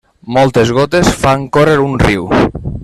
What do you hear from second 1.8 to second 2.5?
un riu.